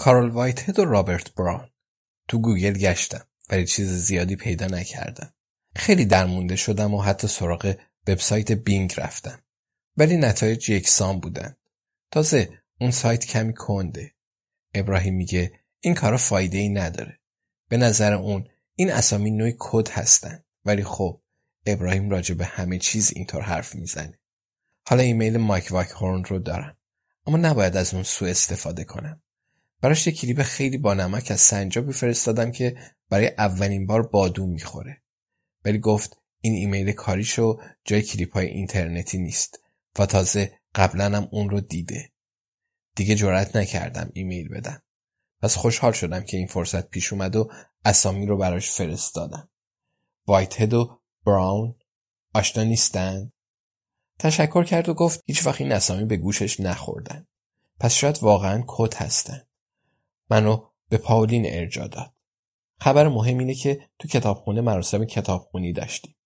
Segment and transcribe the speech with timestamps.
[0.00, 1.70] کارل وایتهد و رابرت براون
[2.28, 5.34] تو گوگل گشتم ولی چیز زیادی پیدا نکردم.
[5.76, 9.42] خیلی درمونده شدم و حتی سراغ وبسایت بینگ رفتم.
[9.96, 11.56] ولی نتایج یکسان بودن.
[12.10, 14.14] تازه اون سایت کمی کنده.
[14.74, 17.20] ابراهیم میگه این کارا فایده ای نداره.
[17.68, 20.44] به نظر اون این اسامی نوعی کد هستن.
[20.64, 21.20] ولی خب
[21.66, 24.18] ابراهیم راجع به همه چیز اینطور حرف می‌زنه.
[24.86, 26.76] حالا ایمیل مایک واکهورن رو دارم.
[27.26, 29.22] اما نباید از اون سوء استفاده کنم.
[29.80, 32.76] براش یه کلیپ خیلی با نمک از سنجابی فرستادم که
[33.08, 35.02] برای اولین بار بادوم می‌خوره.
[35.64, 39.60] ولی گفت این ایمیل کاریشو جای کلیپ های اینترنتی نیست
[39.98, 42.12] و تازه قبلا هم اون رو دیده.
[42.96, 44.82] دیگه جرأت نکردم ایمیل بدم.
[45.42, 47.50] پس خوشحال شدم که این فرصت پیش اومد و
[47.84, 49.50] اسامی رو براش فرستادم.
[50.26, 51.74] وایت هد و براون
[52.34, 53.32] آشنا نیستن؟
[54.18, 57.26] تشکر کرد و گفت هیچ وقت این اسامی به گوشش نخوردن.
[57.80, 59.42] پس شاید واقعا کد هستن.
[60.30, 62.14] منو به پاولین ارجا داد.
[62.80, 66.16] خبر مهم اینه که تو کتابخونه مراسم کتابخونی داشتیم.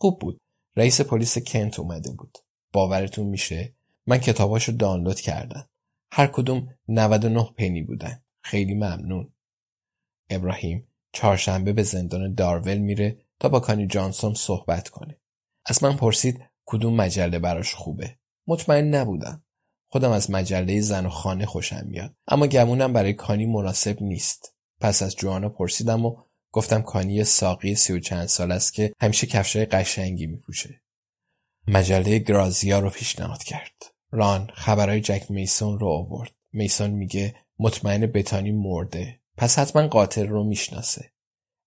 [0.00, 0.38] خوب بود.
[0.76, 2.38] رئیس پلیس کنت اومده بود.
[2.72, 3.74] باورتون میشه؟
[4.06, 5.68] من کتاباشو دانلود کردم.
[6.12, 8.22] هر کدوم 99 پنی بودن.
[8.42, 9.32] خیلی ممنون.
[10.30, 15.20] ابراهیم چهارشنبه به زندان دارول میره تا با کانی جانسون صحبت کنه.
[15.66, 18.18] از من پرسید کدوم مجله براش خوبه.
[18.46, 19.44] مطمئن نبودم.
[19.94, 22.14] خودم از مجله زن و خانه خوشم میاد.
[22.28, 24.54] اما گمونم برای کانی مناسب نیست.
[24.80, 26.16] پس از جوانا پرسیدم و
[26.52, 30.82] گفتم کانی ساقی سی و چند سال است که همیشه کفشای قشنگی میپوشه.
[31.68, 33.92] مجله گرازیا رو پیشنهاد کرد.
[34.10, 36.32] ران خبرهای جک میسون رو آورد.
[36.52, 39.20] میسون میگه مطمئن بتانی مرده.
[39.36, 41.12] پس حتما قاتل رو می‌شناسه.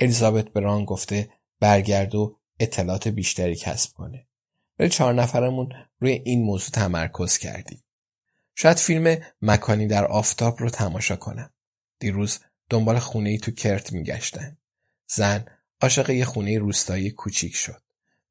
[0.00, 4.26] الیزابت بران گفته برگرد و اطلاعات بیشتری کسب کنه.
[4.78, 7.82] ولی چهار نفرمون روی این موضوع تمرکز کردیم.
[8.62, 11.50] شاید فیلم مکانی در آفتاب رو تماشا کنم.
[11.98, 12.38] دیروز
[12.70, 14.58] دنبال خونه ای تو کرت میگشتن.
[15.08, 15.44] زن
[15.80, 17.82] عاشق یه خونه روستایی کوچیک شد.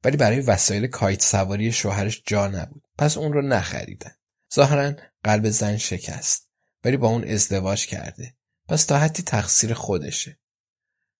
[0.04, 2.82] ولی برای وسایل کایت سواری شوهرش جا نبود.
[2.98, 4.12] پس اون رو نخریدن.
[4.54, 4.92] ظاهرا
[5.24, 6.50] قلب زن شکست.
[6.84, 8.34] ولی با اون ازدواج کرده.
[8.68, 10.38] پس تا حدی تقصیر خودشه.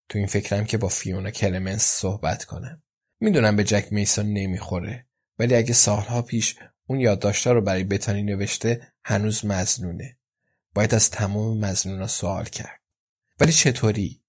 [0.08, 2.82] تو این فکرم که با فیونا کلمنس صحبت کنم.
[3.20, 5.06] می‌دونم به جک میسون نمی‌خوره.
[5.38, 6.56] ولی اگه سالها پیش
[6.90, 10.18] اون یادداشتها رو برای بتانی نوشته هنوز مزنونه.
[10.74, 12.80] باید از تمام مزنونا سوال کرد.
[13.40, 14.22] ولی چطوری؟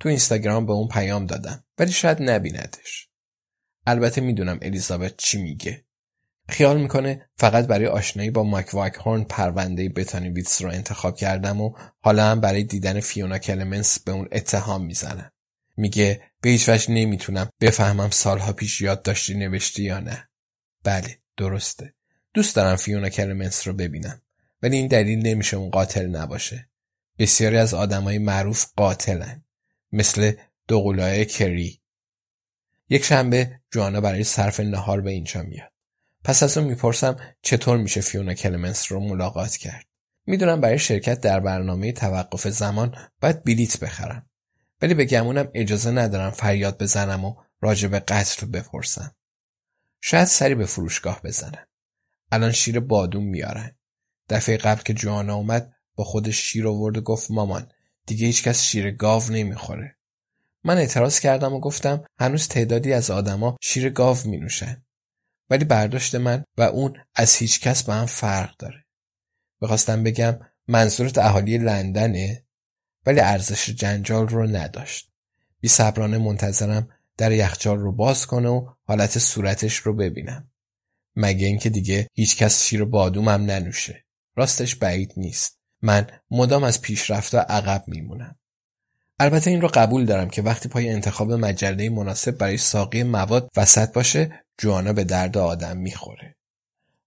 [0.00, 3.08] تو اینستاگرام به اون پیام دادم ولی شاید نبیندش.
[3.86, 5.84] البته می‌دونم الیزابت چی میگه.
[6.48, 11.60] خیال می‌کنه فقط برای آشنایی با مایک وایک هورن پرونده بتانی ویتس رو انتخاب کردم
[11.60, 15.32] و حالا هم برای دیدن فیونا کلمنس به اون اتهام می‌زنم.
[15.76, 20.28] میگه به هیچ وجه نمی‌تونم بفهمم سالها پیش یاد داشتی نوشتی یا نه.
[20.84, 21.94] بله درسته.
[22.38, 24.22] دوست دارم فیونا کلمنس رو ببینم.
[24.62, 26.68] ولی این دلیل نمیشه اون قاتل نباشه.
[27.18, 29.44] بسیاری از آدمای معروف قاتلن.
[29.92, 30.32] مثل
[30.68, 31.80] دوقلای کری.
[32.88, 35.72] یک شنبه جوانا برای صرف نهار به اینجا میاد.
[36.24, 39.86] پس از اون می‌پرسم چطور میشه فیونا کلمنس رو ملاقات کرد.
[40.26, 44.30] می‌دونم برای شرکت در برنامه توقف زمان باید بلیت بخرم.
[44.82, 49.16] ولی به گمونم اجازه ندارم فریاد بزنم و راجع به قتل بپرسم.
[50.00, 51.67] شاید سری به فروشگاه بزنم.
[52.32, 53.76] الان شیر بادوم میارن.
[54.28, 57.72] دفعه قبل که جوانا اومد با خودش شیر آورد و گفت مامان
[58.06, 59.96] دیگه هیچکس شیر گاو نمی‌خوره.
[60.64, 64.84] من اعتراض کردم و گفتم هنوز تعدادی از آدما شیر گاو می نوشن.
[65.50, 68.84] ولی برداشت من و اون از هیچ کس به هم فرق داره.
[69.60, 70.38] بخواستم بگم
[70.68, 72.44] منظورت اهالی لندنه
[73.06, 75.10] ولی ارزش جنجال رو نداشت.
[75.60, 80.50] بی صبرانه منتظرم در یخچال رو باز کنه و حالت صورتش رو ببینم.
[81.20, 84.04] مگه اینکه دیگه هیچکس شیر بادومم ننوشه.
[84.36, 85.58] راستش بعید نیست.
[85.82, 88.38] من مدام از پیشرفت عقب میمونم.
[89.18, 93.92] البته این رو قبول دارم که وقتی پای انتخاب مجله مناسب برای ساقی مواد وسط
[93.92, 96.36] باشه جوانا به درد آدم می‌خوره.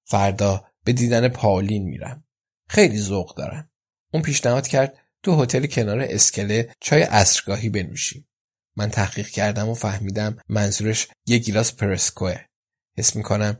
[0.03, 2.23] فردا به دیدن پاولین میرم.
[2.67, 3.69] خیلی ذوق دارم.
[4.13, 8.27] اون پیشنهاد کرد تو هتل کنار اسکله چای اصرگاهی بنوشیم.
[8.75, 12.37] من تحقیق کردم و فهمیدم منظورش یه گیلاس پرسکوه.
[12.97, 13.59] حس می‌کنم